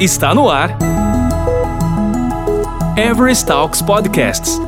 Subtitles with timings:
[0.00, 0.76] Está no ar.
[2.96, 4.60] Everest Talks Podcasts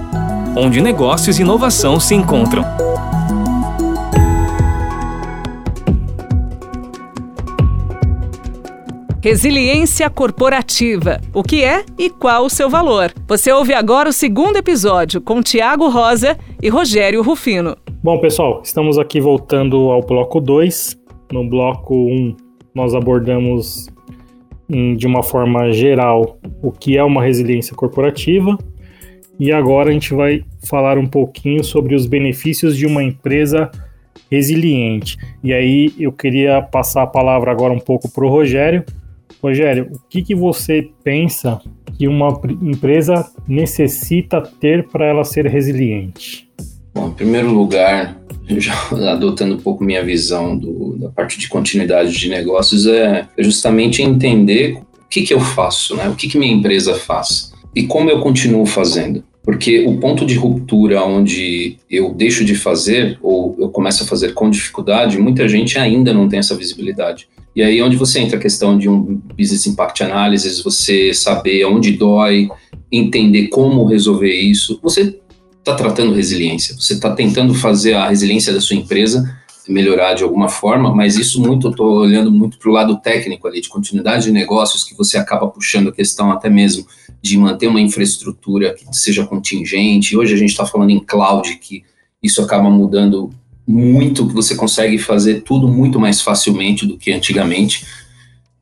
[0.57, 2.65] onde negócios e inovação se encontram.
[9.23, 11.21] Resiliência corporativa.
[11.35, 13.13] O que é e qual o seu valor?
[13.29, 17.77] Você ouve agora o segundo episódio com Tiago Rosa e Rogério Rufino.
[18.03, 20.99] Bom, pessoal, estamos aqui voltando ao bloco 2.
[21.33, 22.37] No bloco 1, um,
[22.75, 23.89] nós abordamos
[24.97, 28.57] de uma forma geral o que é uma resiliência corporativa.
[29.39, 33.71] E agora a gente vai falar um pouquinho sobre os benefícios de uma empresa
[34.31, 35.17] resiliente.
[35.43, 38.85] E aí eu queria passar a palavra agora um pouco para o Rogério.
[39.43, 41.61] Rogério, o que, que você pensa
[41.97, 46.50] que uma empresa necessita ter para ela ser resiliente?
[46.95, 48.21] Bom, em primeiro lugar,
[48.59, 48.75] já
[49.13, 54.03] adotando um pouco minha visão do, da parte de continuidade de negócios, é, é justamente
[54.03, 56.09] entender o que, que eu faço, né?
[56.09, 59.25] o que, que minha empresa faz e como eu continuo fazendo.
[59.43, 64.35] Porque o ponto de ruptura onde eu deixo de fazer ou eu começo a fazer
[64.35, 67.27] com dificuldade, muita gente ainda não tem essa visibilidade.
[67.57, 71.93] E aí onde você entra a questão de um business impact analysis, você saber onde
[71.93, 72.49] dói,
[72.93, 75.19] entender como resolver isso, você
[75.61, 80.49] está tratando resiliência, você está tentando fazer a resiliência da sua empresa melhorar de alguma
[80.49, 84.25] forma, mas isso muito, eu estou olhando muito para o lado técnico ali, de continuidade
[84.25, 86.87] de negócios, que você acaba puxando a questão até mesmo
[87.23, 90.17] de manter uma infraestrutura que seja contingente.
[90.17, 91.85] Hoje a gente está falando em cloud, que
[92.23, 93.31] isso acaba mudando
[93.67, 97.87] muito, que você consegue fazer tudo muito mais facilmente do que antigamente.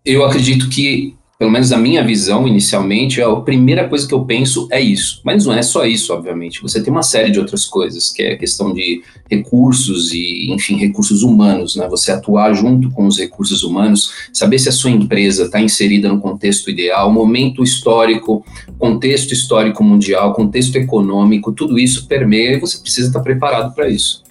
[0.04, 4.66] Eu acredito que pelo menos a minha visão inicialmente, a primeira coisa que eu penso
[4.72, 5.20] é isso.
[5.24, 6.60] Mas não é só isso, obviamente.
[6.60, 10.76] Você tem uma série de outras coisas, que é a questão de recursos e, enfim,
[10.76, 11.86] recursos humanos, né?
[11.88, 16.20] Você atuar junto com os recursos humanos, saber se a sua empresa está inserida no
[16.20, 18.44] contexto ideal, momento histórico,
[18.76, 24.24] contexto histórico mundial, contexto econômico, tudo isso permeia e você precisa estar preparado para isso.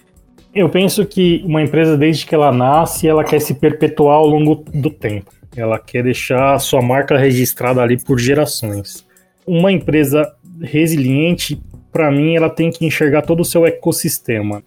[0.54, 4.62] Eu penso que uma empresa, desde que ela nasce, ela quer se perpetuar ao longo
[4.74, 5.37] do tempo.
[5.56, 9.06] Ela quer deixar a sua marca registrada ali por gerações.
[9.46, 11.60] Uma empresa resiliente,
[11.92, 14.62] para mim, ela tem que enxergar todo o seu ecossistema.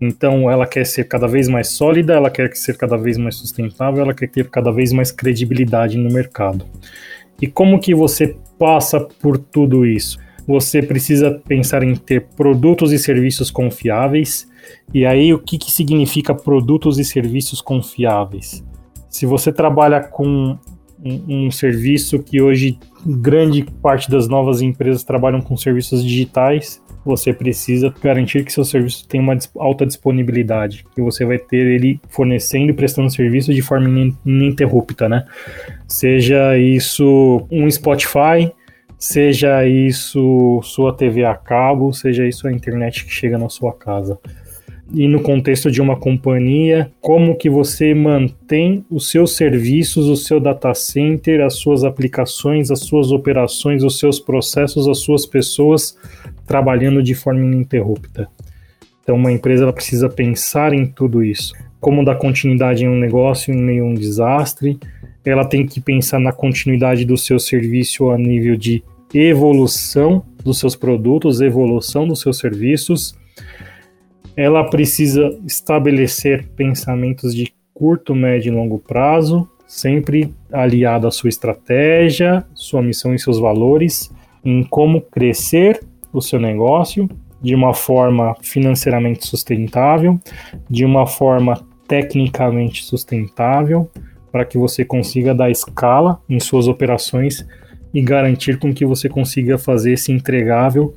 [0.00, 4.02] Então, ela quer ser cada vez mais sólida, ela quer ser cada vez mais sustentável,
[4.02, 6.64] ela quer ter cada vez mais credibilidade no mercado.
[7.40, 10.18] E como que você passa por tudo isso?
[10.46, 14.48] Você precisa pensar em ter produtos e serviços confiáveis.
[14.92, 18.64] E aí, o que, que significa produtos e serviços confiáveis?
[19.10, 20.56] Se você trabalha com
[21.04, 27.32] um, um, serviço que hoje grande parte das novas empresas trabalham com serviços digitais, você
[27.32, 32.70] precisa garantir que seu serviço tem uma alta disponibilidade, que você vai ter ele fornecendo
[32.70, 33.88] e prestando serviço de forma
[34.24, 35.24] ininterrupta, né?
[35.88, 38.52] Seja isso um Spotify,
[38.98, 44.18] seja isso sua TV a cabo, seja isso a internet que chega na sua casa
[44.92, 50.40] e no contexto de uma companhia, como que você mantém os seus serviços, o seu
[50.40, 55.96] data center, as suas aplicações, as suas operações, os seus processos, as suas pessoas
[56.46, 58.28] trabalhando de forma ininterrupta.
[59.02, 61.54] Então, uma empresa ela precisa pensar em tudo isso.
[61.80, 64.78] Como dar continuidade em um negócio em meio a um desastre,
[65.24, 70.76] ela tem que pensar na continuidade do seu serviço a nível de evolução dos seus
[70.76, 73.14] produtos, evolução dos seus serviços,
[74.36, 82.44] ela precisa estabelecer pensamentos de curto, médio e longo prazo, sempre aliado à sua estratégia,
[82.54, 84.12] sua missão e seus valores,
[84.44, 85.80] em como crescer
[86.12, 87.08] o seu negócio
[87.40, 90.18] de uma forma financeiramente sustentável,
[90.68, 93.90] de uma forma tecnicamente sustentável,
[94.30, 97.46] para que você consiga dar escala em suas operações
[97.92, 100.94] e garantir com que você consiga fazer esse entregável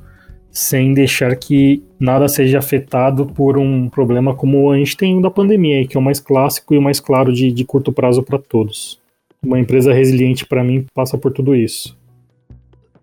[0.54, 5.84] sem deixar que nada seja afetado por um problema como a gente tem da pandemia,
[5.84, 9.00] que é o mais clássico e o mais claro de, de curto prazo para todos.
[9.42, 11.98] Uma empresa resiliente, para mim, passa por tudo isso.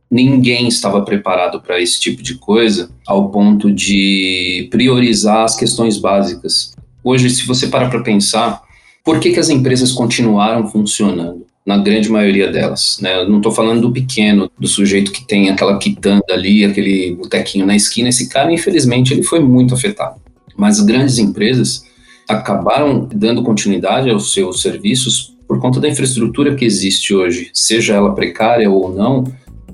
[0.10, 6.74] Ninguém estava preparado para esse tipo de coisa ao ponto de priorizar as questões básicas.
[7.04, 8.62] Hoje, se você parar para pensar,
[9.04, 11.46] por que, que as empresas continuaram funcionando?
[11.66, 12.98] Na grande maioria delas.
[13.02, 13.22] Né?
[13.22, 17.66] Eu não estou falando do pequeno, do sujeito que tem aquela quitanda ali, aquele botequinho
[17.66, 18.10] na esquina.
[18.10, 20.20] Esse cara, infelizmente, ele foi muito afetado.
[20.58, 21.84] Mas as grandes empresas
[22.28, 28.16] acabaram dando continuidade aos seus serviços por conta da infraestrutura que existe hoje, seja ela
[28.16, 29.24] precária ou não.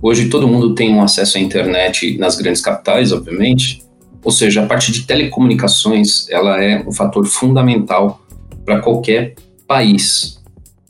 [0.01, 3.83] Hoje todo mundo tem um acesso à internet nas grandes capitais, obviamente.
[4.23, 8.19] Ou seja, a parte de telecomunicações, ela é um fator fundamental
[8.65, 9.35] para qualquer
[9.67, 10.36] país,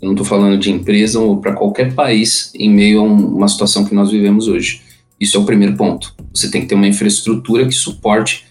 [0.01, 3.47] Eu não estou falando de empresa ou para qualquer país em meio a um, uma
[3.47, 4.81] situação que nós vivemos hoje.
[5.19, 6.13] Isso é o primeiro ponto.
[6.33, 8.45] Você tem que ter uma infraestrutura que suporte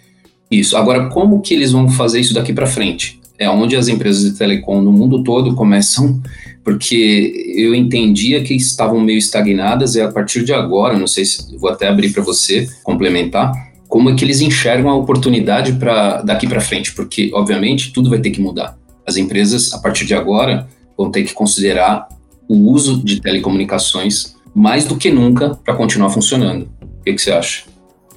[0.50, 0.76] isso.
[0.76, 3.20] Agora, como que eles vão fazer isso daqui para frente?
[3.38, 6.20] É onde as empresas de telecom no mundo todo começam,
[6.64, 11.56] porque eu entendia que estavam meio estagnadas e a partir de agora, não sei se
[11.56, 13.52] vou até abrir para você complementar,
[13.88, 18.18] como é que eles enxergam a oportunidade para daqui para frente, porque obviamente tudo vai
[18.18, 18.76] ter que mudar.
[19.06, 20.66] As empresas a partir de agora
[20.96, 22.08] vão ter que considerar
[22.48, 26.68] o uso de telecomunicações mais do que nunca para continuar funcionando.
[26.82, 27.64] O que, que você acha?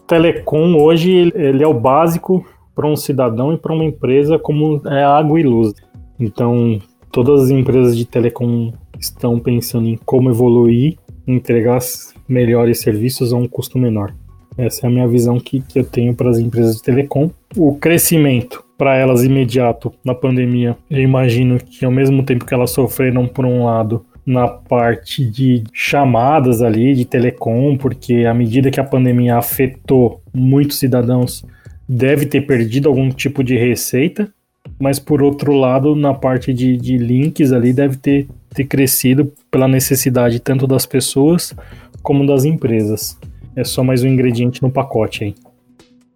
[0.08, 5.04] Telecom hoje ele é o básico para um cidadão e para uma empresa como é
[5.04, 5.74] água e luz.
[6.20, 6.80] Então,
[7.12, 10.98] todas as empresas de telecom estão pensando em como evoluir,
[11.28, 11.80] entregar
[12.28, 14.16] melhores serviços a um custo menor.
[14.58, 17.30] Essa é a minha visão que, que eu tenho para as empresas de telecom.
[17.56, 22.72] O crescimento para elas imediato na pandemia, eu imagino que ao mesmo tempo que elas
[22.72, 28.80] sofreram por um lado na parte de chamadas ali, de telecom, porque à medida que
[28.80, 31.46] a pandemia afetou muitos cidadãos,
[31.90, 34.31] deve ter perdido algum tipo de receita,
[34.80, 39.68] mas por outro lado, na parte de, de links ali, deve ter, ter crescido pela
[39.68, 41.54] necessidade tanto das pessoas
[42.02, 43.20] como das empresas.
[43.58, 45.36] É só mais um ingrediente no pacote aí.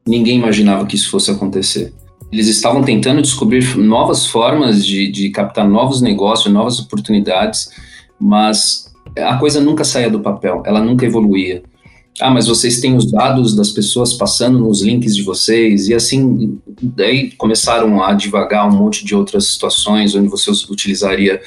[0.08, 1.92] Ninguém imaginava que isso fosse acontecer.
[2.34, 7.70] Eles estavam tentando descobrir novas formas de, de captar novos negócios, novas oportunidades,
[8.20, 11.62] mas a coisa nunca saía do papel, ela nunca evoluía.
[12.20, 16.58] Ah, mas vocês têm os dados das pessoas passando nos links de vocês, e assim,
[16.82, 21.40] daí começaram a divagar um monte de outras situações onde você utilizaria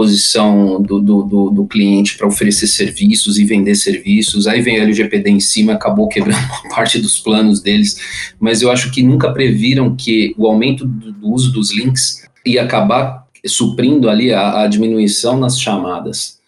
[0.00, 4.46] posição do, do, do, do cliente para oferecer serviços e vender serviços.
[4.46, 6.40] Aí vem a LGPD em cima, acabou quebrando
[6.74, 8.00] parte dos planos deles,
[8.40, 12.62] mas eu acho que nunca previram que o aumento do, do uso dos links ia
[12.62, 16.38] acabar suprindo ali a, a diminuição nas chamadas.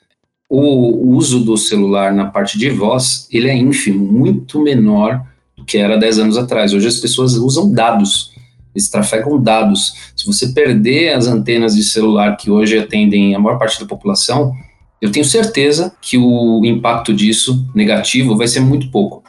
[0.48, 5.76] O uso do celular na parte de voz, ele é ínfimo, muito menor do que
[5.76, 6.72] era 10 anos atrás.
[6.72, 8.31] Hoje as pessoas usam dados,
[8.74, 10.12] eles trafegam dados.
[10.16, 14.52] Se você perder as antenas de celular que hoje atendem a maior parte da população,
[15.00, 19.22] eu tenho certeza que o impacto disso negativo vai ser muito pouco.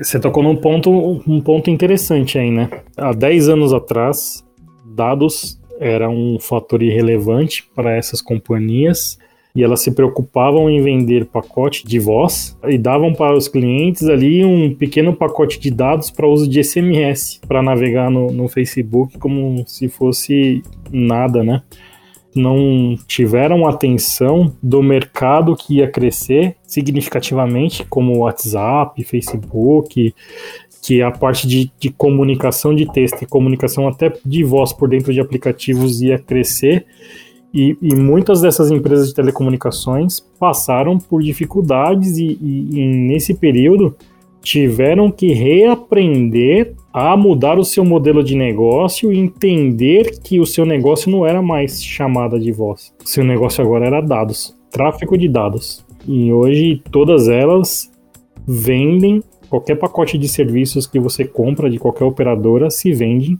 [0.00, 2.68] Você tocou num ponto, um ponto interessante aí, né?
[2.96, 4.44] Há 10 anos atrás,
[4.84, 9.18] dados era um fator irrelevante para essas companhias
[9.54, 14.44] e elas se preocupavam em vender pacote de voz e davam para os clientes ali
[14.44, 19.64] um pequeno pacote de dados para uso de SMS para navegar no, no Facebook como
[19.66, 20.60] se fosse
[20.90, 21.62] nada, né?
[22.34, 30.12] Não tiveram atenção do mercado que ia crescer significativamente, como WhatsApp, Facebook,
[30.82, 35.14] que a parte de, de, comunicação de texto e comunicação até de voz por dentro
[35.14, 36.84] de aplicativos ia crescer.
[37.54, 43.94] E, e muitas dessas empresas de telecomunicações passaram por dificuldades e, e, e nesse período
[44.42, 50.66] tiveram que reaprender a mudar o seu modelo de negócio e entender que o seu
[50.66, 52.92] negócio não era mais chamada de voz.
[53.04, 55.84] O seu negócio agora era dados, tráfego de dados.
[56.06, 57.90] E hoje todas elas
[58.46, 63.38] vendem qualquer pacote de serviços que você compra de qualquer operadora se vende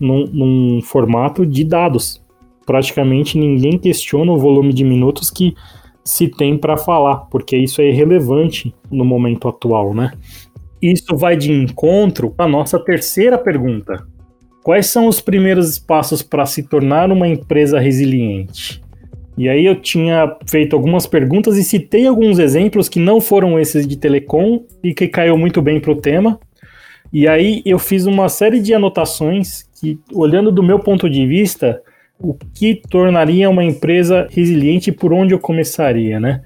[0.00, 2.24] num, num formato de dados.
[2.66, 5.54] Praticamente ninguém questiona o volume de minutos que
[6.04, 10.12] se tem para falar, porque isso é irrelevante no momento atual, né?
[10.82, 14.06] Isso vai de encontro à nossa terceira pergunta.
[14.62, 18.82] Quais são os primeiros passos para se tornar uma empresa resiliente?
[19.38, 23.86] E aí eu tinha feito algumas perguntas e citei alguns exemplos que não foram esses
[23.86, 26.40] de telecom e que caiu muito bem para o tema.
[27.12, 31.80] E aí eu fiz uma série de anotações que, olhando do meu ponto de vista,
[32.18, 36.42] o que tornaria uma empresa resiliente e por onde eu começaria, né?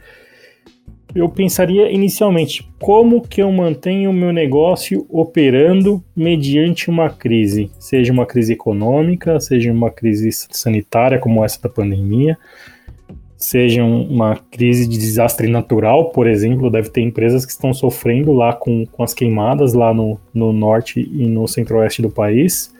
[1.14, 8.12] Eu pensaria inicialmente como que eu mantenho o meu negócio operando mediante uma crise, seja
[8.12, 12.38] uma crise econômica, seja uma crise sanitária como essa da pandemia,
[13.36, 18.52] seja uma crise de desastre natural, por exemplo, deve ter empresas que estão sofrendo lá
[18.52, 22.72] com, com as queimadas lá no, no norte e no centro-oeste do país.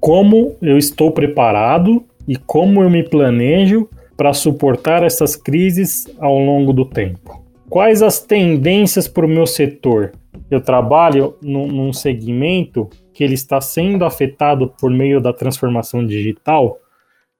[0.00, 6.72] Como eu estou preparado e como eu me planejo para suportar essas crises ao longo
[6.72, 7.42] do tempo?
[7.70, 10.12] Quais as tendências para o meu setor?
[10.50, 16.78] Eu trabalho num, num segmento que ele está sendo afetado por meio da transformação digital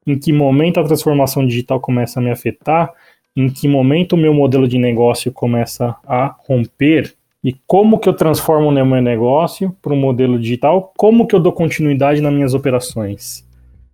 [0.07, 2.91] em que momento a transformação digital começa a me afetar,
[3.37, 7.15] em que momento o meu modelo de negócio começa a romper
[7.45, 11.41] e como que eu transformo o meu negócio para um modelo digital, como que eu
[11.41, 13.48] dou continuidade nas minhas operações.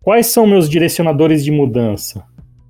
[0.04, 2.24] Quais são meus direcionadores de mudança?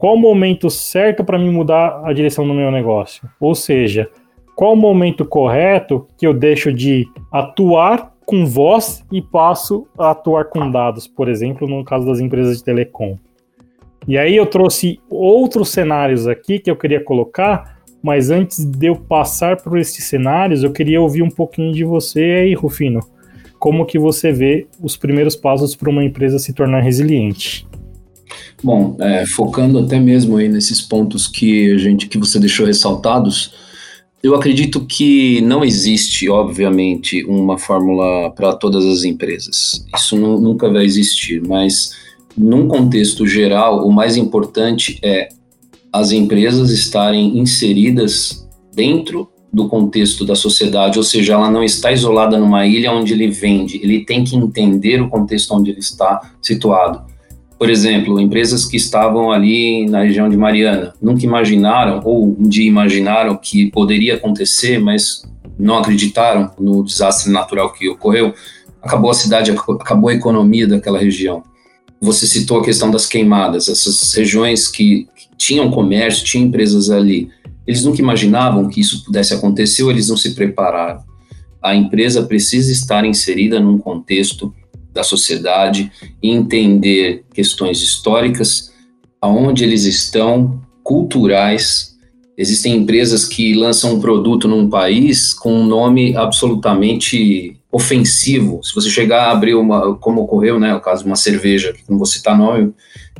[0.04, 3.26] qual o momento certo para me mudar a direção do meu negócio?
[3.40, 4.06] Ou seja,
[4.54, 10.50] qual o momento correto que eu deixo de atuar com voz e passo a atuar
[10.50, 13.16] com dados, por exemplo, no caso das empresas de telecom.
[14.06, 18.96] E aí eu trouxe outros cenários aqui que eu queria colocar, mas antes de eu
[18.96, 23.00] passar por esses cenários, eu queria ouvir um pouquinho de você aí, Rufino.
[23.64, 27.66] Como que você vê os primeiros passos para uma empresa se tornar resiliente?
[28.62, 33.54] Bom, é, focando até mesmo aí nesses pontos que a gente que você deixou ressaltados,
[34.22, 39.86] eu acredito que não existe, obviamente, uma fórmula para todas as empresas.
[39.96, 41.92] Isso não, nunca vai existir, mas
[42.36, 45.30] num contexto geral, o mais importante é
[45.90, 52.38] as empresas estarem inseridas dentro do contexto da sociedade, ou seja, ela não está isolada
[52.38, 57.02] numa ilha onde ele vende, ele tem que entender o contexto onde ele está situado.
[57.56, 62.66] Por exemplo, empresas que estavam ali na região de Mariana nunca imaginaram, ou um dia
[62.66, 65.22] imaginaram que poderia acontecer, mas
[65.58, 68.34] não acreditaram no desastre natural que ocorreu,
[68.82, 71.44] acabou a cidade, acabou a economia daquela região.
[72.00, 75.06] Você citou a questão das queimadas, essas regiões que,
[75.36, 77.28] tinham comércio, tinham empresas ali.
[77.66, 81.02] Eles nunca imaginavam que isso pudesse acontecer ou eles não se prepararam.
[81.62, 84.54] A empresa precisa estar inserida num contexto
[84.92, 85.90] da sociedade
[86.22, 88.72] entender questões históricas,
[89.20, 91.96] aonde eles estão, culturais.
[92.36, 98.60] Existem empresas que lançam um produto num país com um nome absolutamente ofensivo.
[98.62, 101.98] Se você chegar a abrir uma, como ocorreu, né, o caso de uma cerveja, não
[101.98, 102.06] vou
[102.36, 102.72] nome,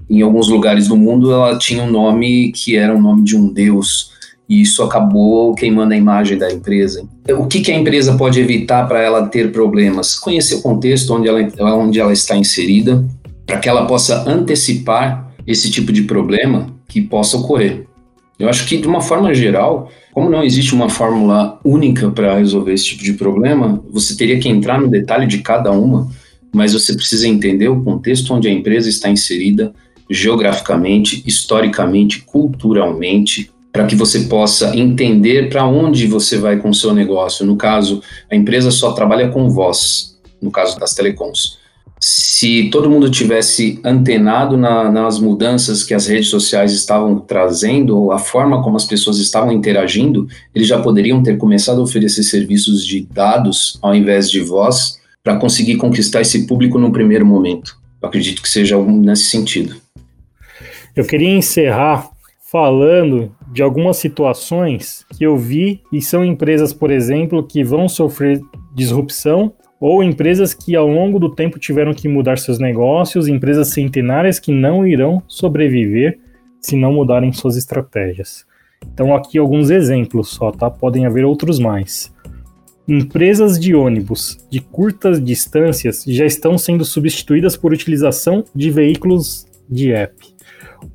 [0.09, 3.37] em alguns lugares do mundo ela tinha um nome que era o um nome de
[3.37, 4.14] um deus
[4.49, 7.07] e isso acabou queimando a imagem da empresa.
[7.31, 10.19] O que, que a empresa pode evitar para ela ter problemas?
[10.19, 13.05] Conhecer o contexto onde ela, onde ela está inserida,
[13.47, 17.87] para que ela possa antecipar esse tipo de problema que possa ocorrer.
[18.39, 22.73] Eu acho que, de uma forma geral, como não existe uma fórmula única para resolver
[22.73, 26.11] esse tipo de problema, você teria que entrar no detalhe de cada uma,
[26.53, 29.73] mas você precisa entender o contexto onde a empresa está inserida
[30.11, 36.95] geograficamente, historicamente, culturalmente, para que você possa entender para onde você vai com o seu
[36.95, 37.45] negócio.
[37.45, 38.01] No caso,
[38.31, 41.59] a empresa só trabalha com voz, no caso das telecoms.
[41.99, 48.13] Se todo mundo tivesse antenado na, nas mudanças que as redes sociais estavam trazendo, ou
[48.13, 52.87] a forma como as pessoas estavam interagindo, eles já poderiam ter começado a oferecer serviços
[52.87, 57.77] de dados ao invés de voz para conseguir conquistar esse público no primeiro momento.
[58.01, 59.75] Eu acredito que seja algo nesse sentido.
[60.95, 62.15] Eu queria encerrar
[62.55, 68.43] falando de algumas situações que eu vi e são empresas, por exemplo, que vão sofrer
[68.75, 74.41] disrupção ou empresas que ao longo do tempo tiveram que mudar seus negócios, empresas centenárias
[74.41, 76.19] que não irão sobreviver
[76.61, 78.45] se não mudarem suas estratégias.
[78.93, 80.69] Então aqui alguns exemplos só, tá?
[80.69, 82.13] Podem haver outros mais.
[82.89, 89.93] Empresas de ônibus de curtas distâncias já estão sendo substituídas por utilização de veículos de
[89.93, 90.34] app.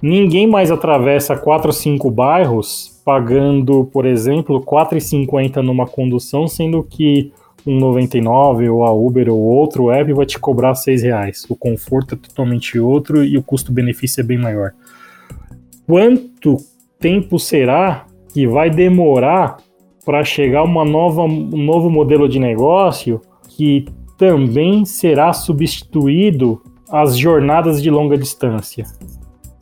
[0.02, 6.84] Ninguém mais atravessa 4 ou 5 bairros pagando, por exemplo, R$ 4,50 numa condução, sendo
[6.84, 7.32] que
[7.66, 11.46] um 99 ou a Uber ou outro app vai te cobrar R$ reais.
[11.50, 14.72] O conforto é totalmente outro e o custo-benefício é bem maior.
[15.86, 16.58] Quanto
[17.00, 19.58] tempo será que vai demorar
[20.06, 23.86] para chegar uma nova, um novo modelo de negócio que
[24.18, 28.86] também será substituído as jornadas de longa distância?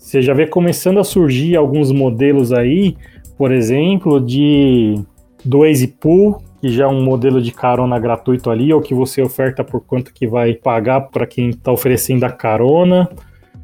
[0.07, 2.95] Você já vê começando a surgir alguns modelos aí,
[3.37, 4.95] por exemplo, de
[5.43, 9.21] do Easy Pool, que já é um modelo de carona gratuito ali, ou que você
[9.21, 13.09] oferta por quanto que vai pagar para quem está oferecendo a carona.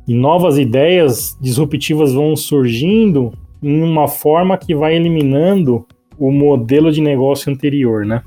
[0.05, 3.31] E novas ideias disruptivas vão surgindo
[3.62, 5.88] em uma forma que vai eliminando
[6.19, 8.21] o modelo de negócio anterior, né?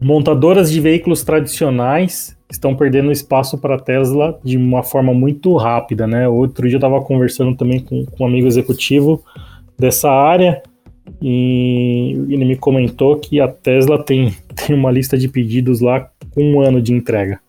[0.00, 6.06] Montadoras de veículos tradicionais estão perdendo espaço para a Tesla de uma forma muito rápida,
[6.06, 6.28] né?
[6.28, 9.22] Outro dia eu estava conversando também com, com um amigo executivo
[9.78, 10.62] dessa área
[11.20, 16.42] e ele me comentou que a Tesla tem, tem uma lista de pedidos lá com
[16.42, 17.40] um ano de entrega.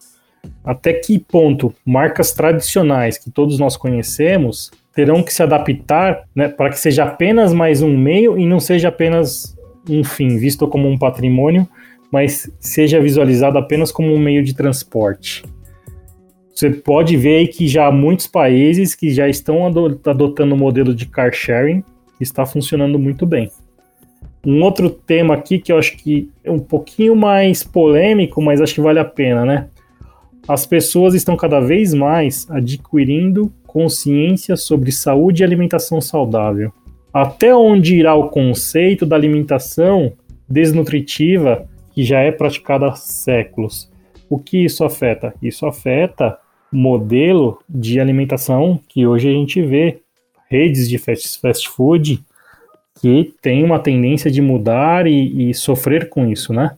[0.64, 6.70] Até que ponto marcas tradicionais que todos nós conhecemos terão que se adaptar né, para
[6.70, 9.56] que seja apenas mais um meio e não seja apenas
[9.90, 11.68] um fim, visto como um patrimônio
[12.12, 15.44] mas seja visualizado apenas como um meio de transporte.
[16.54, 20.96] Você pode ver aí que já há muitos países que já estão adotando o modelo
[20.96, 21.84] de car sharing,
[22.18, 23.52] que está funcionando muito bem.
[24.44, 28.76] Um outro tema aqui que eu acho que é um pouquinho mais polêmico, mas acho
[28.76, 29.68] que vale a pena, né?
[30.48, 36.72] As pessoas estão cada vez mais adquirindo consciência sobre saúde e alimentação saudável.
[37.14, 40.14] Até onde irá o conceito da alimentação
[40.50, 43.92] desnutritiva que já é praticada há séculos?
[44.30, 45.34] O que isso afeta?
[45.42, 46.38] Isso afeta
[46.72, 50.02] o modelo de alimentação que hoje a gente vê,
[50.48, 52.24] redes de fast, food
[53.02, 56.78] que tem uma tendência de mudar e, e sofrer com isso, né?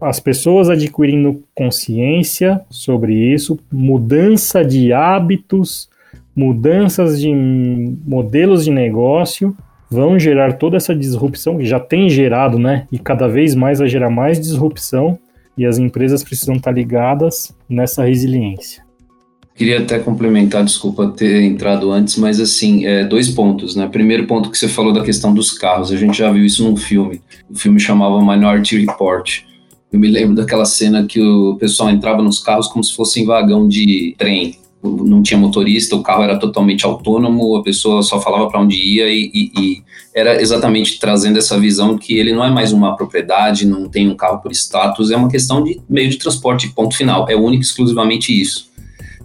[0.00, 5.90] as pessoas adquirindo consciência sobre isso, mudança de hábitos,
[6.34, 9.54] mudanças de modelos de negócio
[9.94, 12.86] vão gerar toda essa disrupção que já tem gerado, né?
[12.90, 15.18] E cada vez mais vai gerar mais disrupção
[15.56, 18.82] e as empresas precisam estar ligadas nessa resiliência.
[19.54, 23.86] Queria até complementar, desculpa ter entrado antes, mas assim, é, dois pontos, né?
[23.86, 26.76] Primeiro ponto que você falou da questão dos carros, a gente já viu isso num
[26.76, 27.20] filme.
[27.48, 29.44] O filme chamava Minority Report
[29.94, 33.24] eu me lembro daquela cena que o pessoal entrava nos carros como se fosse em
[33.24, 34.58] vagão de trem.
[34.82, 39.08] Não tinha motorista, o carro era totalmente autônomo, a pessoa só falava para onde ia
[39.08, 39.82] e, e, e,
[40.14, 44.14] era exatamente trazendo essa visão que ele não é mais uma propriedade, não tem um
[44.14, 47.28] carro por status, é uma questão de meio de transporte, ponto final.
[47.28, 48.70] É único exclusivamente isso.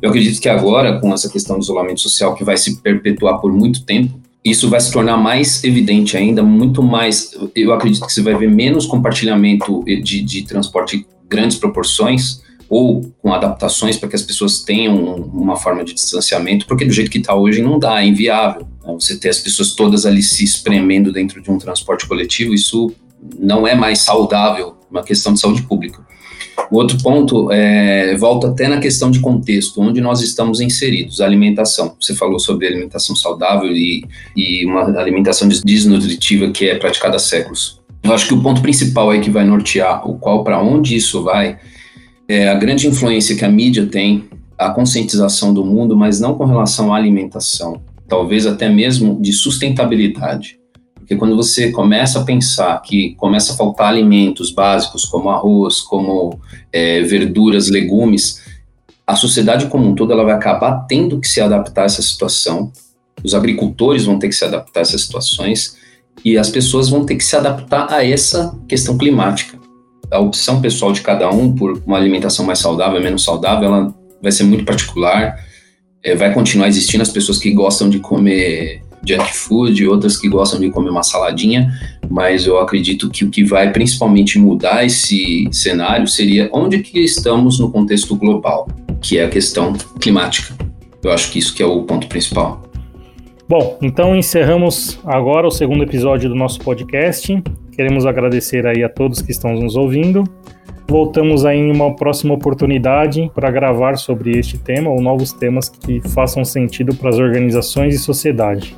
[0.01, 3.53] Eu acredito que agora, com essa questão do isolamento social que vai se perpetuar por
[3.53, 7.38] muito tempo, isso vai se tornar mais evidente ainda, muito mais.
[7.53, 13.34] Eu acredito que você vai ver menos compartilhamento de, de transporte grandes proporções ou com
[13.34, 17.34] adaptações para que as pessoas tenham uma forma de distanciamento, porque do jeito que está
[17.34, 18.68] hoje não dá, é inviável.
[18.86, 18.94] Né?
[18.94, 22.94] Você ter as pessoas todas ali se espremendo dentro de um transporte coletivo, isso
[23.38, 26.08] não é mais saudável, uma questão de saúde pública.
[26.70, 31.26] O outro ponto é, volta até na questão de contexto, onde nós estamos inseridos, a
[31.26, 31.96] alimentação.
[32.00, 34.04] Você falou sobre alimentação saudável e,
[34.36, 37.80] e uma alimentação desnutritiva que é praticada há séculos.
[38.04, 41.24] Eu acho que o ponto principal aí que vai nortear o qual para onde isso
[41.24, 41.58] vai
[42.29, 46.45] é a grande influência que a mídia tem, a conscientização do mundo, mas não com
[46.45, 50.59] relação à alimentação, talvez até mesmo de sustentabilidade.
[50.93, 56.39] Porque quando você começa a pensar que começa a faltar alimentos básicos, como arroz, como
[56.72, 58.44] é, verduras, legumes,
[59.07, 62.72] a sociedade como um todo ela vai acabar tendo que se adaptar a essa situação.
[63.24, 65.77] Os agricultores vão ter que se adaptar a essas situações
[66.24, 69.57] e as pessoas vão ter que se adaptar a essa questão climática.
[70.11, 74.31] A opção pessoal de cada um por uma alimentação mais saudável, menos saudável, ela vai
[74.31, 75.35] ser muito particular.
[76.03, 80.59] É, vai continuar existindo as pessoas que gostam de comer junk food, outras que gostam
[80.59, 81.72] de comer uma saladinha,
[82.09, 87.59] mas eu acredito que o que vai principalmente mudar esse cenário seria onde que estamos
[87.59, 88.67] no contexto global,
[89.01, 90.53] que é a questão climática.
[91.03, 92.63] Eu acho que isso que é o ponto principal.
[93.48, 97.41] Bom, então encerramos agora o segundo episódio do nosso podcast.
[97.79, 100.25] Queremos agradecer aí a todos que estão nos ouvindo.
[100.85, 106.01] Voltamos aí em uma próxima oportunidade para gravar sobre este tema ou novos temas que
[106.09, 108.75] façam sentido para as organizações e sociedade.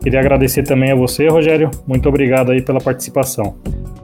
[0.00, 1.68] Queria agradecer também a você, Rogério.
[1.84, 3.56] Muito obrigado aí pela participação.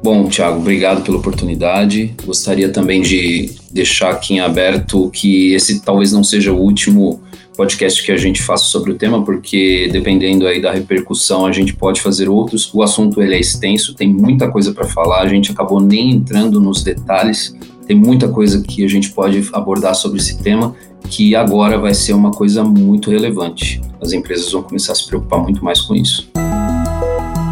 [0.02, 2.12] Bom, Thiago, obrigado pela oportunidade.
[2.26, 7.20] Gostaria também de deixar aqui em aberto que esse talvez não seja o último
[7.56, 11.74] podcast que a gente faça sobre o tema, porque dependendo aí da repercussão, a gente
[11.74, 12.72] pode fazer outros.
[12.72, 16.60] O assunto ele é extenso, tem muita coisa para falar, a gente acabou nem entrando
[16.60, 17.54] nos detalhes.
[17.86, 20.74] Tem muita coisa que a gente pode abordar sobre esse tema
[21.08, 23.80] que agora vai ser uma coisa muito relevante.
[24.00, 26.30] As empresas vão começar a se preocupar muito mais com isso.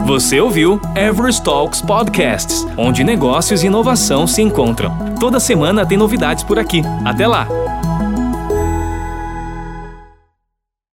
[0.06, 4.90] Você ouviu Everest Talks Podcasts, onde negócios e inovação se encontram.
[5.20, 6.80] Toda semana tem novidades por aqui.
[7.04, 7.67] Até lá!